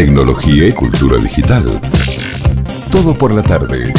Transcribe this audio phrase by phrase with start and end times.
[0.00, 1.78] tecnología y cultura digital.
[2.90, 3.92] Todo por la tarde.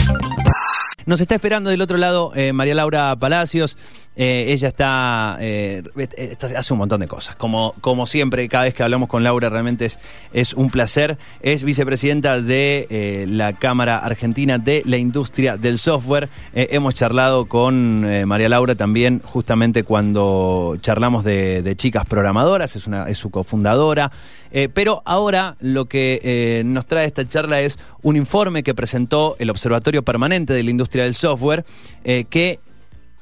[1.05, 3.77] Nos está esperando del otro lado eh, María Laura Palacios.
[4.15, 5.83] Eh, ella está, eh,
[6.17, 7.35] está- hace un montón de cosas.
[7.35, 9.99] Como, como siempre, cada vez que hablamos con Laura realmente es,
[10.33, 11.19] es un placer.
[11.41, 16.29] Es vicepresidenta de la Cámara Argentina de la Industria del Software.
[16.53, 22.75] Hemos charlado con María Laura también justamente cuando charlamos de, chicas programadoras.
[22.75, 24.11] Es su cofundadora.
[24.51, 29.35] Eh, pero ahora lo que eh, nos trae esta charla es un informe que presentó
[29.39, 31.63] el Observatorio Permanente de la Industria del Software,
[32.03, 32.59] eh, que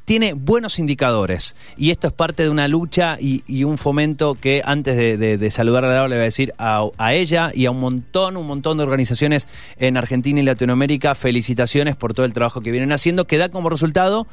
[0.05, 1.55] tiene buenos indicadores.
[1.77, 5.51] Y esto es parte de una lucha y, un fomento que antes de, de- de
[5.51, 8.47] saludar a Laura le voy a decir a, a ella y a un montón, un
[8.47, 13.25] montón de organizaciones en Argentina y Latinoamérica, felicitaciones por todo el trabajo que vienen haciendo,
[13.27, 14.25] que da como resultado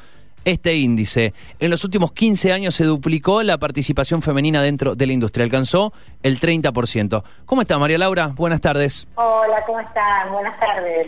[0.45, 1.33] este índice.
[1.59, 5.93] En los últimos 15 años se duplicó la participación femenina dentro de la industria, alcanzó
[6.23, 7.23] el 30%.
[7.45, 8.27] ¿Cómo está María Laura?
[8.27, 9.07] Buenas tardes.
[9.15, 10.31] Hola, ¿cómo están?
[10.31, 11.07] Buenas tardes.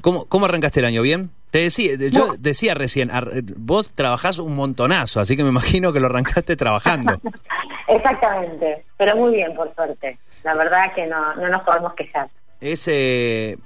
[0.00, 1.02] ¿Cómo, cómo arrancaste el año?
[1.02, 1.30] ¿Bien?
[1.50, 2.34] Te decía, yo No.
[2.38, 3.10] decía recién,
[3.56, 7.20] vos trabajás un montonazo, así que me imagino que lo arrancaste trabajando.
[7.88, 10.18] Exactamente, pero muy bien, por suerte.
[10.44, 12.28] La verdad que no, no nos podemos quejar.
[12.60, 13.56] Es, eh,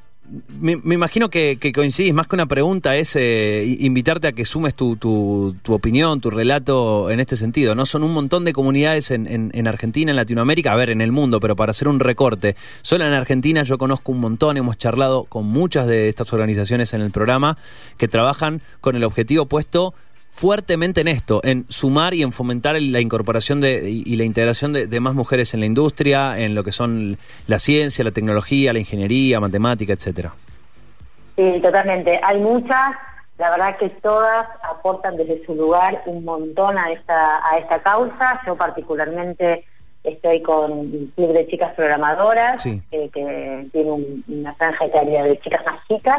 [0.49, 4.45] me, me imagino que, que coincidís, más que una pregunta, es eh, invitarte a que
[4.45, 7.75] sumes tu, tu, tu opinión, tu relato en este sentido.
[7.75, 7.87] ¿no?
[7.87, 11.13] Son un montón de comunidades en, en, en Argentina, en Latinoamérica, a ver, en el
[11.13, 12.57] mundo, pero para hacer un recorte.
[12.83, 17.03] Solo en Argentina yo conozco un montón, hemos charlado con muchas de estas organizaciones en
[17.03, 17.59] el programa
[17.99, 19.95] que trabajan con el objetivo puesto
[20.35, 24.73] fuertemente en esto, en sumar y en fomentar la incorporación de, y, y la integración
[24.73, 28.73] de, de más mujeres en la industria, en lo que son la ciencia, la tecnología,
[28.73, 30.35] la ingeniería, matemática, etcétera.
[31.37, 32.21] Sí, totalmente.
[32.23, 32.95] Hay muchas,
[33.39, 38.41] la verdad que todas aportan desde su lugar un montón a esta, a esta causa.
[38.45, 39.65] Yo particularmente
[40.03, 42.83] estoy con el Club de Chicas Programadoras, Sí.
[42.91, 46.19] eh, que tiene un- una franja etaria de chicas más chicas.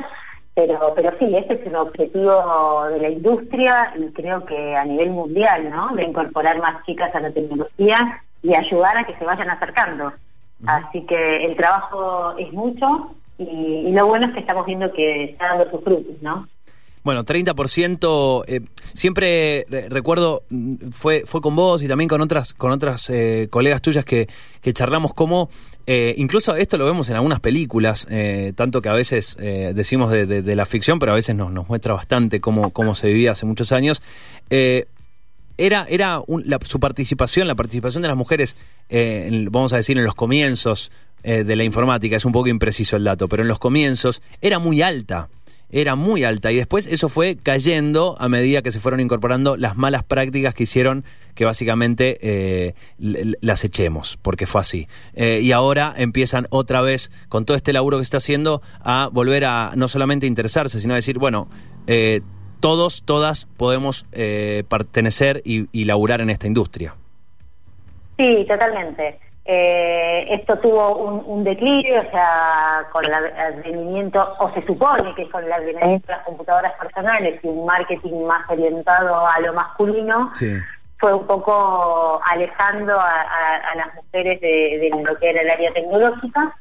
[0.55, 5.09] Pero, pero sí, este es un objetivo de la industria y creo que a nivel
[5.09, 5.93] mundial, ¿no?
[5.95, 10.13] De incorporar más chicas a la tecnología y ayudar a que se vayan acercando.
[10.65, 13.43] Así que el trabajo es mucho y,
[13.87, 16.47] y lo bueno es que estamos viendo que está dando sus frutos, ¿no?
[17.05, 18.61] Bueno, 30%, eh,
[18.95, 23.83] siempre recuerdo, mm, fue, fue con vos y también con otras, con otras eh, colegas
[23.83, 24.27] tuyas que,
[24.59, 25.47] que charlamos cómo,
[25.85, 30.09] eh, incluso esto lo vemos en algunas películas, eh, tanto que a veces eh, decimos
[30.11, 33.33] de, de- la ficción, pero a veces nos, nos muestra bastante cómo, cómo se vivía
[33.33, 34.01] hace muchos años.
[34.49, 34.85] Eh,
[35.59, 38.55] era, era un- la- su participación, la participación de las mujeres,
[38.89, 40.91] eh, en- vamos a decir, en los comienzos
[41.23, 44.83] de la informática, es un poco impreciso el dato, pero en los comienzos era muy
[44.83, 45.27] alta,
[45.69, 49.75] era muy alta y después eso fue cayendo a medida que se fueron incorporando las
[49.75, 51.03] malas prácticas que hicieron
[51.33, 54.87] que básicamente eh, las echemos, porque fue así.
[55.15, 59.09] Eh, y ahora empiezan otra vez, con todo este laburo que se está haciendo, a
[59.11, 61.49] volver a no solamente interesarse, sino a decir, bueno,
[61.87, 62.21] eh,
[62.61, 66.95] todos, todas podemos eh, pertenecer y, y laburar en esta industria.
[68.17, 69.19] Sí, totalmente.
[69.47, 75.29] Eh, esto tuvo un, un declive, o sea, con el advenimiento, o se supone que
[75.29, 80.31] con el advenimiento de las computadoras personales y un marketing más orientado a lo masculino,
[80.33, 80.51] Sí.
[80.97, 85.49] fue un poco alejando a, a- a las mujeres de, de lo que era el
[85.51, 86.55] área tecnológica.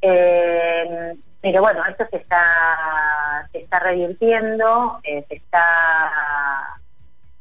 [0.00, 5.62] Eh, pero bueno, esto se está, se está revirtiendo, eh, se está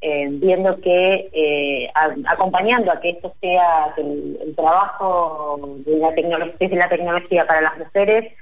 [0.01, 1.91] eh, viendo que eh,
[2.25, 7.77] acompañando a que esto sea que el, trabajo de la desde la tecnología para las
[7.77, 8.33] mujeres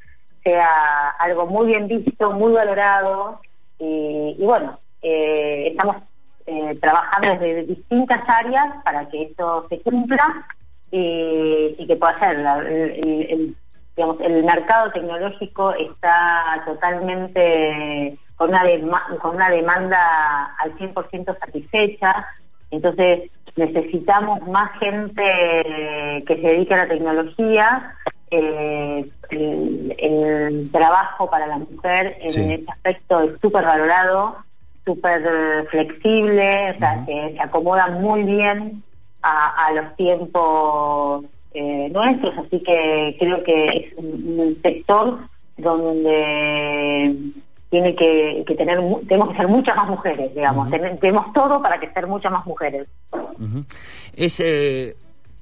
[0.43, 3.41] sea algo muy bien visto, muy valorado
[3.79, 5.97] y, bueno, eh, estamos
[6.79, 10.47] trabajando desde distintas áreas para que esto se cumpla
[10.91, 12.37] y, que pueda ser.
[13.97, 18.63] El mercado tecnológico está totalmente con una,
[19.21, 22.25] con una demanda al 100% satisfecha,
[22.71, 27.95] entonces necesitamos más gente que se dedique a la tecnología.
[28.29, 32.41] eh, el, el trabajo para la mujer en Sí.
[32.53, 34.37] este aspecto es súper valorado,
[34.85, 35.21] súper
[35.71, 37.05] flexible, o sea, Ujú.
[37.05, 38.83] se, se acomoda muy bien
[39.21, 45.19] a, a los tiempos eh, nuestros, así que creo que es un, un sector
[45.57, 47.15] donde
[47.69, 50.69] tiene que, que tener tenemos que ser muchas más mujeres, digamos.
[50.69, 52.87] Ten- tenemos todo para que ser muchas más mujeres.
[53.11, 53.63] Ujú.
[54.15, 54.95] Es, eh,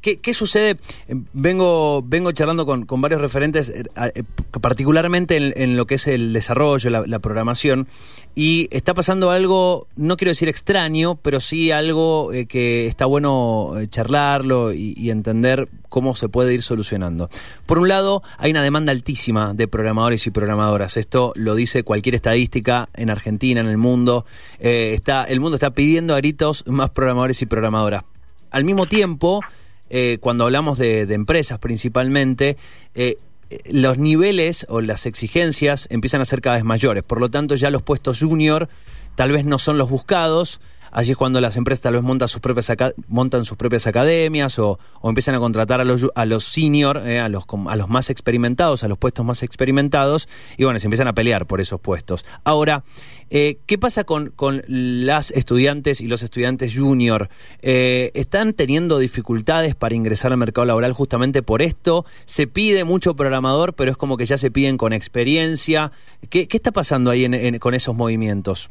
[0.06, 0.78] ¿Qué, sucede?
[1.34, 4.24] Vengo, vengo charlando con, varios referentes, eh, eh,
[4.62, 7.88] particularmente en, lo que es el desarrollo, la, programación,
[8.36, 13.74] y está pasando algo, no quiero decir extraño, pero sí algo eh, que está bueno
[13.88, 17.28] charlarlo y, entender cómo se puede ir solucionando.
[17.66, 20.98] Por un lado, hay una demanda altísima de programadores y programadoras.
[20.98, 24.26] Esto lo dice cualquier estadística en Argentina, en el mundo.
[24.60, 28.04] está, el mundo está pidiendo a gritos más programadores y programadoras.
[28.52, 29.42] Al mismo tiempo,
[29.90, 32.58] eh, cuando hablamos de, empresas principalmente,
[32.94, 33.18] eh,
[33.70, 37.04] los niveles o las exigencias empiezan a ser cada vez mayores.
[37.04, 38.70] Por lo tanto, ya los puestos junior
[39.16, 40.60] tal vez no son los buscados.
[40.98, 42.72] Allí es cuando las empresas tal vez montan sus propias,
[43.10, 47.28] montan sus propias academias o, empiezan a contratar a los, a los senior, eh, a,
[47.28, 51.14] los, a los más experimentados, a los puestos más experimentados, y bueno, se empiezan a
[51.14, 52.24] pelear por esos puestos.
[52.46, 52.86] Ahora,
[53.30, 57.30] eh, ¿Qué pasa con, con, las estudiantes y los estudiantes junior?
[57.62, 62.06] Eh, ¿Están teniendo dificultades para ingresar al mercado laboral justamente por esto?
[62.26, 65.92] ¿Se pide mucho programador, pero es como que ya se piden con experiencia?
[66.30, 67.28] ¿Qué, qué está pasando ahí
[67.60, 68.70] con esos movimientos?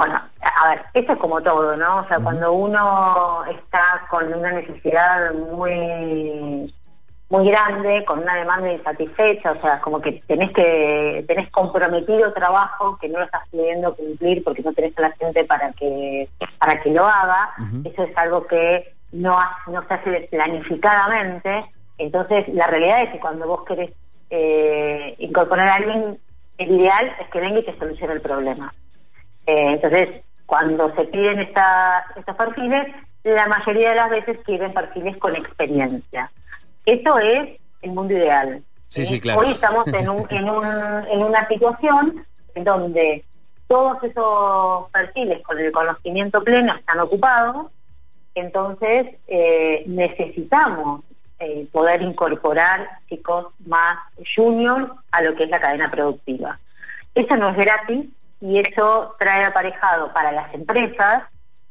[0.00, 1.98] Bueno, a ver, eso es como todo, ¿no?
[1.98, 6.72] O sea, cuando uno está con una necesidad muy
[7.28, 12.96] muy grande, con una demanda insatisfecha, o sea, como que tenés que tenés comprometido trabajo
[12.96, 16.80] que no lo estás pudiendo cumplir porque no tenés a la gente para que para
[16.80, 17.52] que lo haga,
[17.84, 19.36] eso es algo que no,
[19.66, 21.66] no se hace planificadamente,
[21.98, 23.90] entonces la realidad es que cuando vos querés
[24.30, 26.18] eh, incorporar a alguien,
[26.56, 28.72] el ideal es que venga y te solucione el problema.
[29.46, 30.08] Eh, entonces,
[30.46, 32.88] cuando se piden estos perfiles,
[33.24, 36.30] la mayoría de las veces quieren perfiles con experiencia.
[36.86, 38.62] Eso es el mundo ideal.
[39.36, 42.26] Hoy estamos en, un, en, una situación
[42.56, 43.24] en donde
[43.68, 47.66] todos esos perfiles con el conocimiento pleno están ocupados,
[48.34, 51.02] entonces eh, necesitamos
[51.38, 53.98] eh, poder incorporar chicos más
[54.34, 56.58] juniors a lo que es la cadena productiva.
[57.14, 58.06] Eso no es gratis
[58.40, 61.24] y eso trae aparejado para las empresas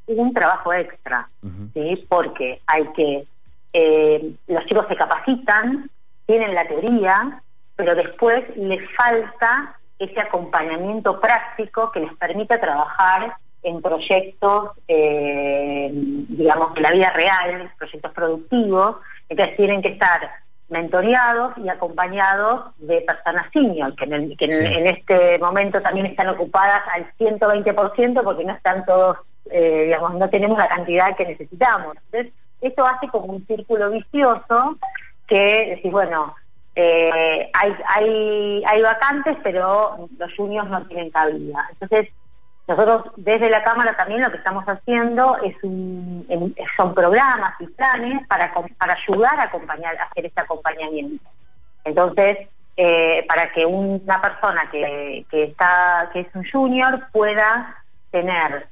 [0.07, 1.29] un trabajo extra,
[1.73, 2.05] ¿sí?
[2.09, 3.27] porque hay que
[3.73, 5.89] eh, los chicos se capacitan,
[6.25, 7.41] tienen la teoría,
[7.75, 16.73] pero después les falta ese acompañamiento práctico que les permita trabajar en proyectos, eh, digamos,
[16.73, 20.31] de la vida real, proyectos productivos, entonces tienen que estar
[20.69, 28.23] mentoreados y acompañados de personas senior, que, en, este momento también están ocupadas al 120%
[28.23, 29.17] porque no están todos,
[29.51, 31.95] eh, digamos, no tenemos la cantidad que necesitamos.
[32.05, 34.77] Entonces, eso hace como un círculo vicioso
[35.27, 36.35] que decís, bueno,
[36.75, 41.67] eh, hay, hay, hay vacantes, pero los juniors no tienen cabida.
[41.71, 42.09] Entonces,
[42.69, 45.55] nosotros desde la Cámara también lo que estamos haciendo es
[46.77, 51.27] son programas y planes para, para ayudar a acompañar, hacer este acompañamiento.
[51.83, 57.75] Entonces, eh, para que una persona que, que, está, que es un junior pueda
[58.11, 58.67] tener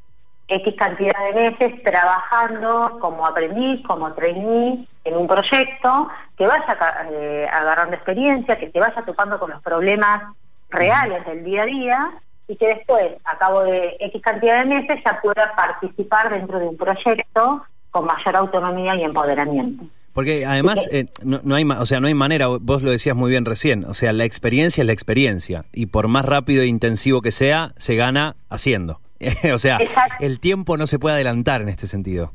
[0.48, 6.08] X cantidad de meses trabajando como aprendiz, como trainee en un proyecto,
[6.38, 6.78] que vaya
[7.14, 10.22] eh, agarrando experiencia, que se vaya topando con los problemas
[10.70, 12.12] reales del día a día
[12.48, 16.68] y que después, a cabo de X cantidad de meses, ya pueda participar dentro de
[16.68, 19.86] un proyecto con mayor autonomía y empoderamiento.
[20.14, 23.30] Porque además eh, no, no, hay, o sea, no hay manera, vos lo decías muy
[23.30, 27.22] bien recién, o sea, la experiencia es la experiencia y por más rápido e intensivo
[27.22, 29.00] que sea, se gana haciendo.
[29.54, 29.78] o sea,
[30.20, 32.32] el tiempo no se puede adelantar en este sentido.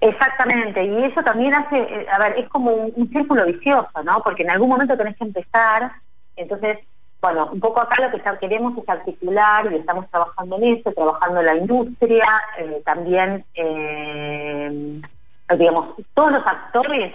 [0.00, 4.22] Exactamente, y eso también hace, eh, a ver, es como un, círculo vicioso, ¿no?
[4.22, 5.90] Porque en algún momento tenés que empezar,
[6.36, 6.78] entonces,
[7.20, 11.40] bueno, un poco acá lo que queremos es articular y estamos trabajando en eso, trabajando
[11.40, 12.26] en la industria,
[12.58, 15.00] eh, también, eh,
[15.56, 17.14] digamos, todos los actores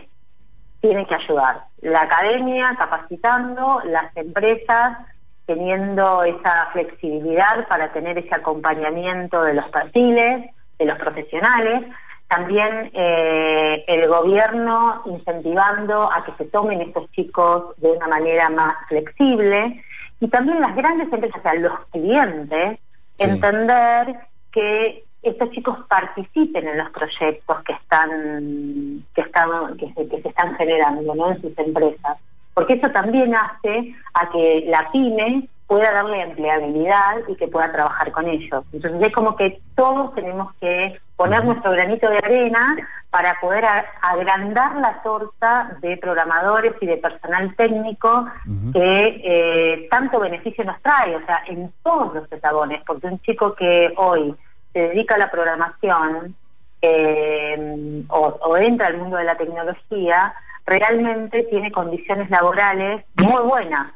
[0.81, 1.63] tienen que ayudar.
[1.81, 4.98] La academia capacitando, las empresas
[5.45, 11.83] teniendo esa flexibilidad para tener ese acompañamiento de los perfiles, de los profesionales,
[12.27, 18.75] también eh, el gobierno incentivando a que se tomen estos chicos de una manera más
[18.88, 19.83] flexible
[20.24, 22.80] y también las grandes empresas, o sea, los clientes,
[23.20, 24.15] entender
[24.53, 30.30] que estos chicos participen en los proyectos que están que están que se, que se
[30.30, 31.32] están generando ¿no?
[31.32, 32.18] en sus empresas
[32.53, 38.12] porque eso también hace a que la pyme pueda darle empleabilidad y que pueda trabajar
[38.12, 38.63] con ellos.
[38.74, 42.75] Entonces es como que todos tenemos que poner nuestro granito de arena
[43.10, 43.63] para poder
[44.01, 48.27] agrandar la torta de programadores y de personal técnico
[48.74, 53.53] que eh, tanto beneficio nos trae, o sea, en todos los etabones, porque un chico
[53.53, 54.36] que hoy
[54.74, 56.36] se dedica a la programación,
[56.82, 60.34] eh, o, entra al mundo de la tecnología,
[60.65, 63.93] realmente tiene condiciones laborales muy buenas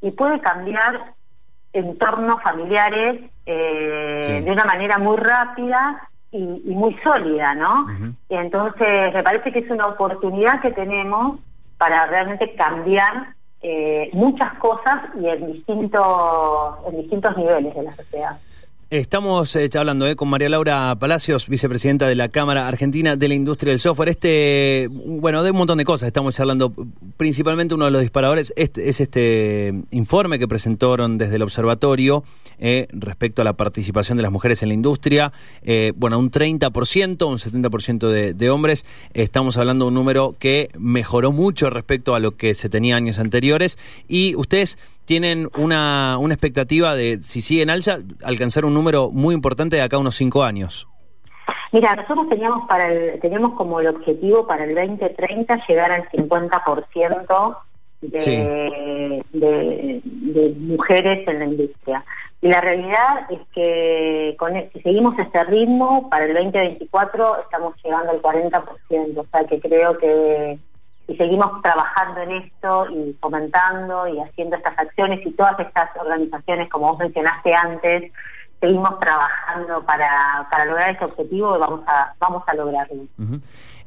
[0.00, 1.14] y puede cambiar
[1.72, 7.86] entornos familiares eh, de una manera muy rápida y, muy sólida, ¿no?
[8.28, 11.40] Entonces, me parece que es una oportunidad que tenemos
[11.76, 18.38] para realmente cambiar eh, muchas cosas y en distintos, en distintos niveles de la sociedad.
[18.90, 23.34] Estamos eh, hablando eh, con María Laura Palacios, vicepresidenta de la Cámara Argentina de la
[23.34, 24.08] Industria del Software.
[24.08, 26.74] Este, bueno, de un montón de cosas estamos charlando.
[27.16, 32.24] Principalmente uno de los disparadores este, es este informe que presentaron desde el observatorio
[32.60, 35.32] eh, respecto a la participación de las mujeres en la industria.
[35.96, 38.84] bueno, un 30%, un 70% de, de hombres.
[39.14, 43.18] Estamos hablando de un número que mejoró mucho respecto a lo que se tenía años
[43.18, 43.78] anteriores.
[44.08, 44.78] Y ustedes
[45.10, 49.82] tienen una, una expectativa de, si sigue en alza, alcanzar un número muy importante de
[49.82, 50.86] acá a unos cinco años.
[51.72, 57.56] Mira, nosotros teníamos para el, teníamos como el objetivo para el 2030 llegar al 50%
[58.00, 62.04] de, de, de, mujeres en la industria.
[62.42, 67.74] Y la realidad es que con, e, si seguimos este ritmo, para el 2024 estamos
[67.84, 70.58] llegando al 40%, o sea que creo que
[71.10, 76.70] y seguimos trabajando en esto y fomentando y haciendo estas acciones y todas estas organizaciones,
[76.70, 78.12] como vos mencionaste antes,
[78.60, 83.02] seguimos trabajando para, para lograr ese objetivo y vamos a, vamos a lograrlo.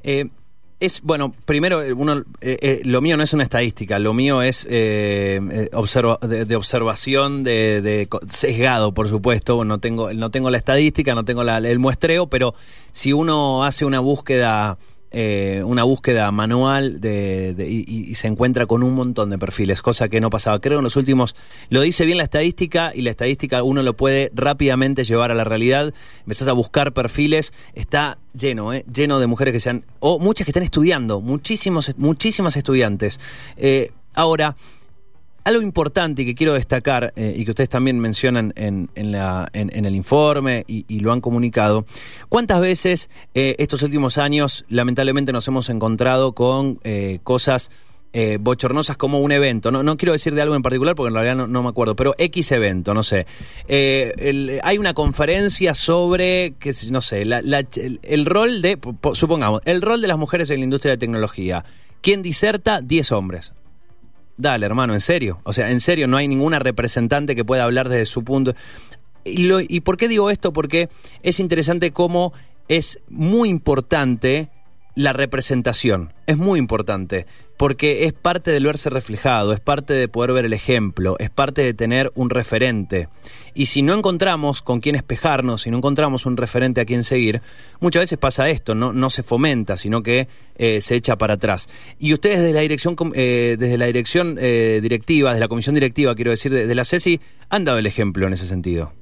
[0.04, 0.30] Eh,
[0.86, 4.66] es, bueno, primero, uno, eh, eh, lo mío no es una estadística, lo mío es
[4.68, 9.64] de, observación, de, sesgado, por supuesto.
[9.64, 12.54] No tengo, no tengo la estadística, no tengo el muestreo, pero
[12.92, 14.78] si uno hace una búsqueda
[15.16, 20.20] eh, una búsqueda manual de, y, se encuentra con un montón de perfiles, cosa que
[20.20, 20.60] no pasaba.
[20.60, 21.36] Creo en los últimos,
[21.70, 25.44] lo dice bien la estadística y la estadística uno lo puede rápidamente llevar a la
[25.44, 25.94] realidad.
[26.22, 30.52] Empezás a buscar perfiles, está lleno, eh, lleno de mujeres que sean, o muchas que
[30.52, 33.20] están estudiando, muchísimos, muchísimas estudiantes.
[33.58, 34.56] Eh, ahora,
[35.44, 41.00] algo importante que quiero destacar eh, y que ustedes también mencionan en, el informe y,
[41.00, 41.86] lo han comunicado,
[42.30, 47.72] ¿cuántas veces eh, estos últimos años lamentablemente nos hemos encontrado con eh, cosas
[48.40, 49.72] bochornosas como un evento?
[49.72, 52.14] No, no quiero decir de algo en particular porque en realidad no, me acuerdo, pero
[52.20, 53.26] X evento, no sé.
[53.68, 58.78] hay una conferencia sobre, que, no sé, el, rol de,
[59.14, 61.66] supongamos, el rol de las mujeres en la industria de tecnología.
[62.02, 62.82] ¿Quién diserta?
[62.82, 63.54] 10 hombres.
[64.38, 65.40] Dale, hermano, en serio.
[65.44, 68.56] O sea, en serio, no hay ninguna representante que pueda hablar desde su punto.
[69.24, 70.54] ¿Y, ¿Y por qué digo esto?
[70.54, 70.90] Porque
[71.22, 72.34] es interesante cómo
[72.68, 74.50] es muy importante
[74.96, 76.14] la representación.
[76.28, 77.26] Es muy importante
[77.58, 81.62] porque es parte del verse reflejado, es parte de poder ver el ejemplo, es parte
[81.62, 83.10] de tener un referente.
[83.54, 87.42] Y si no encontramos con quién espejarnos, si no encontramos un referente a quien seguir,
[87.80, 91.70] muchas veces pasa esto, no, no se fomenta, sino que eh, se echa para atrás.
[92.00, 96.16] Y ustedes desde la dirección, eh, desde la dirección eh, directiva, desde la comisión directiva,
[96.16, 98.94] quiero decir, de la CESI, han dado el ejemplo en ese sentido.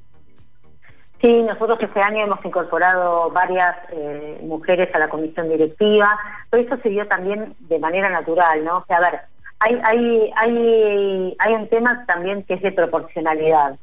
[1.21, 6.17] Sí, nosotros este año hemos incorporado varias eh, mujeres a la comisión directiva,
[6.49, 8.79] pero eso se dio también de manera natural, ¿no?
[8.79, 9.19] O sea, a ver,
[9.59, 13.77] hay, hay, hay, hay un tema también que es de proporcionalidad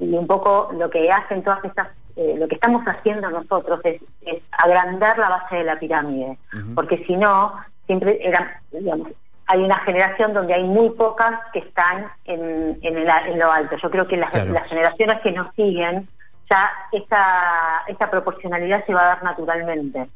[0.00, 4.02] y un poco lo que hacen todas estas, eh, lo que estamos haciendo nosotros es,
[4.50, 6.38] agrandar la base de la pirámide,
[6.74, 7.54] porque si no,
[7.86, 9.08] siempre era, digamos,
[9.46, 13.76] hay una generación donde hay muy pocas que están en, en, lo alto.
[13.76, 16.08] Yo creo que las, las generaciones que nos siguen
[16.50, 20.08] ya esa, esa proporcionalidad se va a dar naturalmente.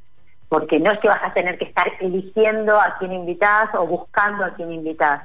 [0.48, 4.44] Porque no es que vas a tener que estar eligiendo a quién invitas o buscando
[4.44, 5.22] a quién invitas.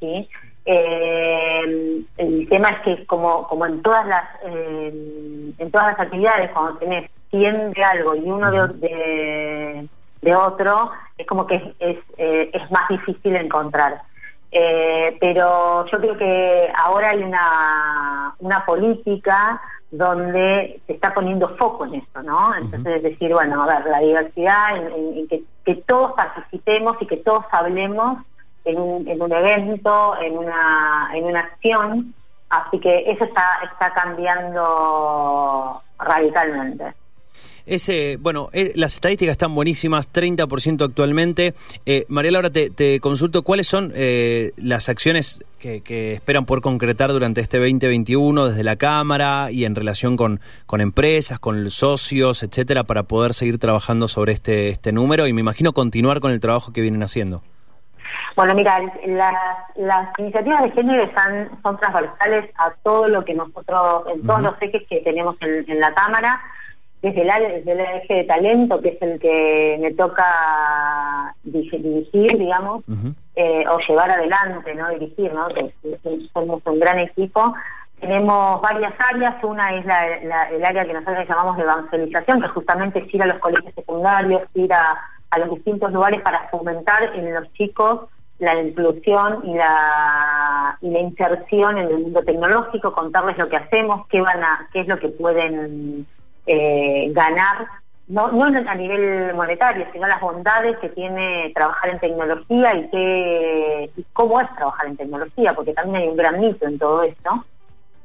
[0.00, 0.28] ¿sí?
[0.70, 6.50] Eh, el tema es que como, como en todas las eh, en todas las actividades
[6.50, 9.88] cuando tenés 100 de algo y uno de,
[10.20, 14.02] de, otro es como que es, es, eh, es más difícil encontrar
[14.50, 21.94] pero yo creo que ahora hay una, una política donde se está poniendo foco en
[21.94, 22.54] esto, ¿no?
[22.56, 25.44] Entonces es decir, bueno, a ver, la diversidad, en, que,
[25.86, 28.18] todos participemos y que todos hablemos
[28.64, 32.14] en un, en un evento, en una, en una acción,
[32.50, 36.94] así que eso está, está cambiando radicalmente.
[37.68, 41.52] Ese, bueno, eh, las estadísticas están buenísimas, 30% actualmente.
[41.84, 45.82] Eh, María Laura, te, consulto, ¿cuáles son eh, las acciones que,
[46.14, 51.38] esperan por concretar durante este 2021 desde la Cámara y en relación con, con empresas,
[51.38, 56.20] con socios, etcétera, para poder seguir trabajando sobre este, este número y me imagino continuar
[56.20, 57.42] con el trabajo que vienen haciendo?
[58.34, 58.80] Bueno, mira,
[59.76, 64.54] las, iniciativas de género están, son transversales a todo lo que nosotros, en todos los
[64.62, 66.40] ejes que tenemos en la Cámara
[67.02, 72.84] desde el, desde el eje de talento, que es el que me toca dirigir, digamos,
[73.36, 75.48] eh, o llevar adelante, no dirigir, ¿no?
[75.48, 75.72] Que,
[76.32, 77.54] somos un gran equipo.
[78.00, 79.84] Tenemos varias áreas, una es
[80.52, 84.42] el área que nosotros llamamos de evangelización, que justamente es ir a los colegios secundarios,
[84.54, 84.98] ir a,
[85.30, 91.00] a los distintos lugares para fomentar en los chicos la inclusión y la, y la
[91.00, 94.98] inserción en el mundo tecnológico, contarles lo que hacemos, qué van a, qué es lo
[94.98, 96.06] que pueden
[96.48, 97.66] eh, ganar,
[98.08, 103.90] no, no a nivel monetario, sino las bondades que tiene trabajar en tecnología y, qué,
[104.14, 107.44] cómo es trabajar en tecnología, porque también hay un gran mito en todo esto.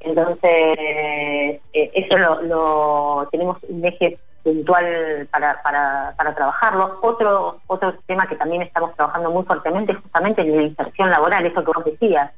[0.02, 7.00] Entonces, eh, eso lo, tenemos un eje puntual para, para, para trabajarlo.
[7.02, 11.64] Otro, otro tema que también estamos trabajando muy fuertemente es justamente la inserción laboral, eso
[11.64, 12.30] que vos decías.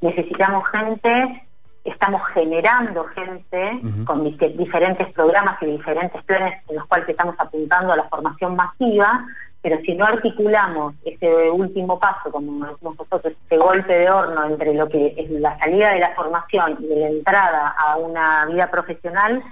[0.00, 1.43] Necesitamos gente,
[1.84, 7.96] estamos generando gente con diferentes programas y diferentes planes en los cuales estamos apuntando a
[7.96, 9.26] la formación masiva,
[9.60, 14.74] pero si no articulamos ese último paso, como decimos nosotros, ese golpe de horno entre
[14.74, 18.70] lo que es la salida de la formación y de la entrada a una vida
[18.70, 19.42] profesional,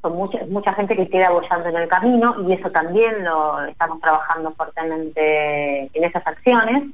[0.00, 4.00] con mucha, mucha gente que queda bollando en el camino y eso también lo estamos
[4.00, 6.84] trabajando fuertemente en esas acciones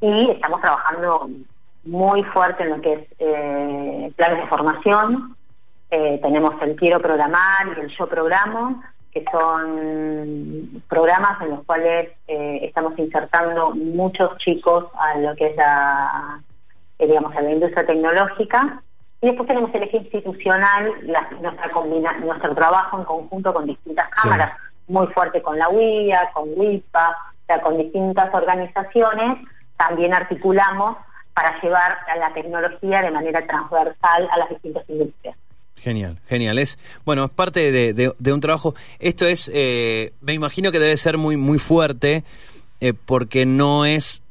[0.00, 1.28] y estamos trabajando
[1.88, 5.36] muy fuerte en lo que es eh, planes de formación.
[5.90, 12.10] Eh, tenemos el Quiero Programar y el Yo Programo, que son programas en los cuales
[12.26, 16.40] eh, estamos insertando muchos chicos a lo que es la,
[16.98, 18.82] digamos, a la industria tecnológica.
[19.22, 20.92] Y después tenemos el eje institucional,
[21.40, 24.52] nuestra combina, nuestro trabajo en conjunto con distintas cámaras,
[24.86, 29.38] muy fuerte con la UIA, con WIPA, o sea, con distintas organizaciones,
[29.76, 30.98] también articulamos
[31.38, 35.36] para llevar a la tecnología de manera transversal a las distintas industrias.
[35.76, 36.58] Genial, genial.
[36.58, 38.74] Es bueno, es parte de, un trabajo.
[38.98, 42.24] Esto es, eh, me imagino que debe ser muy muy fuerte
[42.80, 44.24] eh, porque no es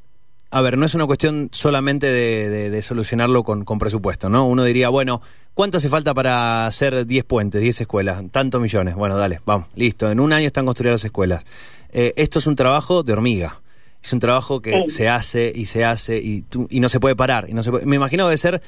[0.52, 4.46] a ver, no es una cuestión solamente de, solucionarlo con, presupuesto, ¿no?
[4.46, 5.22] Uno diría, bueno,
[5.54, 8.22] ¿cuánto hace falta para hacer 10 puentes, 10 escuelas?
[8.32, 8.96] Tantos millones.
[8.96, 10.12] Bueno, dale, vamos, listo.
[10.12, 11.46] En un año están construidas las escuelas.
[11.92, 13.62] Eh, esto es un trabajo de hormiga.
[14.08, 17.50] Es un trabajo que se hace y se hace y, y no se puede parar.
[17.50, 18.62] Y no se me imagino que debe ser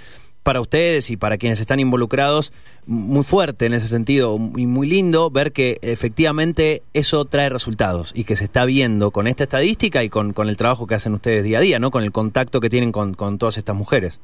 [0.44, 2.52] para ustedes y para quienes están involucrados
[2.86, 8.26] muy fuerte en ese sentido y muy lindo ver que efectivamente eso trae resultados y
[8.26, 11.46] que se está viendo con esta estadística y con, con el trabajo que hacen ustedes
[11.46, 11.90] día a día, ¿no?
[11.90, 14.20] Con el contacto que tienen con, con todas estas mujeres.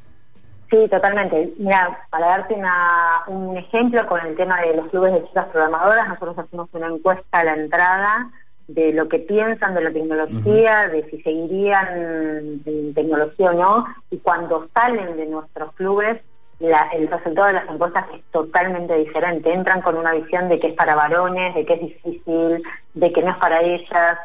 [0.69, 1.53] Sí, totalmente.
[1.59, 6.09] Mira, para darte una, un ejemplo con el tema de los clubes de chicas programadoras,
[6.09, 8.31] nosotros hacemos una encuesta a la entrada
[8.67, 14.17] de lo que piensan de la tecnología, de si seguirían en tecnología o no, y
[14.17, 16.21] cuando salen de nuestros clubes,
[16.59, 19.53] el resultado de las encuestas es totalmente diferente.
[19.53, 23.21] Entran con una visión de que es para varones, de que es difícil, de que
[23.21, 24.17] no es para ellas,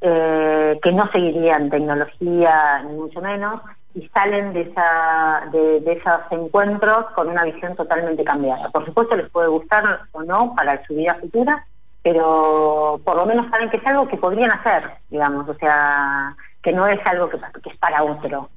[0.00, 3.62] eh, que no seguirían tecnología, ni mucho menos,
[3.94, 8.68] y salen de, esa, de, de, esos encuentros con una visión totalmente cambiada.
[8.70, 11.64] Por supuesto les puede gustar o no para su vida futura,
[12.06, 16.70] pero por lo menos saben que es algo que podrían hacer, digamos, o sea, que
[16.70, 18.48] no es algo que, es para otro,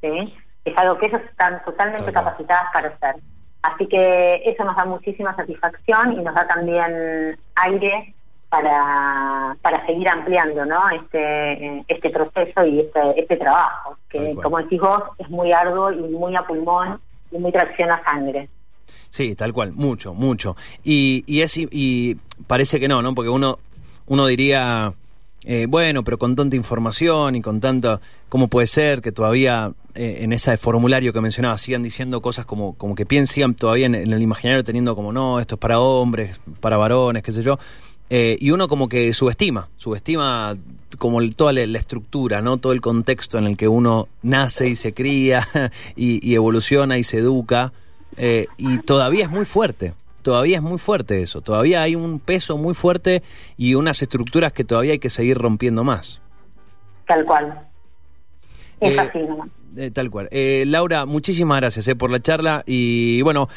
[0.00, 0.34] ¿sí?
[0.64, 3.22] es algo que ellos están totalmente capacitadas para hacer.
[3.62, 8.12] Así que eso nos da muchísima satisfacción y nos da también aire
[8.48, 10.90] para, para seguir ampliando ¿no?
[10.90, 16.00] este, este proceso y este, este trabajo, que como decís vos es muy arduo y
[16.00, 18.48] muy a pulmón y muy tracción a sangre.
[19.16, 20.58] Sí, tal cual, mucho, mucho.
[20.84, 23.14] Y, y, es, y parece que no, ¿no?
[23.14, 23.58] Porque uno,
[24.08, 24.92] uno diría,
[25.42, 27.98] eh, bueno, pero con tanta información y con tanta,
[28.28, 32.74] ¿cómo puede ser que todavía eh, en ese formulario que mencionaba sigan diciendo cosas como,
[32.74, 36.76] como que piensan todavía en, el imaginario teniendo como, no, esto es para hombres, para
[36.76, 37.58] varones, qué sé yo?
[38.10, 40.58] Eh, y uno como que subestima, subestima
[40.98, 42.58] como toda la, estructura, ¿no?
[42.58, 45.48] Todo el contexto en el que uno nace y se cría
[45.96, 47.72] y evoluciona y se educa.
[48.16, 52.56] Eh, y todavía es muy fuerte, todavía es muy fuerte eso, todavía hay un peso
[52.56, 53.22] muy fuerte
[53.56, 56.22] y unas estructuras que todavía hay que seguir rompiendo más.
[57.06, 57.68] Tal cual.
[58.80, 59.48] Es así nomás.
[59.76, 60.28] Eh, tal cual.
[60.30, 63.48] Eh, Laura, muchísimas gracias eh, por la charla y bueno,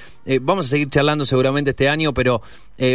[0.42, 2.42] vamos a seguir charlando seguramente este año, pero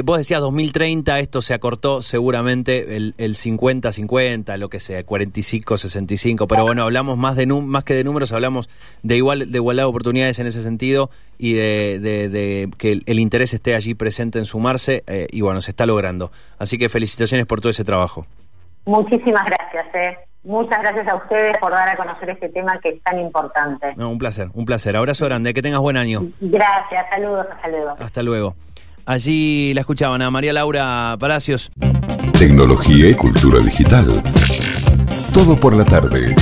[0.04, 6.84] vos decías 2030, esto se acortó seguramente el, 50-50, lo que sea, 45-65, pero bueno,
[6.84, 8.68] hablamos más, de más que de números, hablamos
[9.02, 13.74] de, igual, de igualdad de oportunidades en ese sentido y de, que el, interés esté
[13.74, 16.30] allí presente en sumarse y bueno, se está logrando.
[16.58, 18.26] Así que felicitaciones por todo ese trabajo.
[18.86, 19.86] Muchísimas gracias.
[19.94, 20.33] Eh.
[20.44, 23.94] Muchas gracias a ustedes por dar a conocer este tema que es tan importante.
[23.96, 24.94] un placer, un placer.
[24.96, 26.26] Abrazo grande, que tengas buen año.
[26.40, 27.94] Gracias, saludos, hasta luego.
[27.98, 28.54] Hasta luego.
[29.06, 31.70] Allí la escuchaban a María Laura Palacios.
[32.38, 34.12] Tecnología y cultura digital.
[35.32, 36.34] Todo por la tarde.